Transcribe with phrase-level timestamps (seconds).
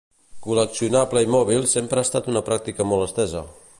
[0.45, 3.45] Coleccionar Playmobils sempre ha estat una pràctica molt estesa.